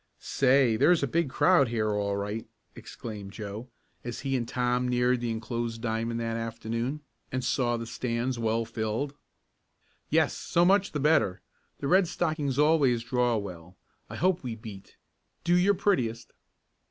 [0.17, 3.67] "Say, there's a big crowd here all right!" exclaimed Joe,
[4.03, 8.65] as he and Tom neared the enclosed diamond that afternoon, and saw the stands well
[8.65, 9.13] filled.
[10.09, 11.41] "Yes, so much the better.
[11.81, 13.77] The Red Stockings always draw well.
[14.09, 14.97] I hope we beat.
[15.43, 16.33] Do your prettiest."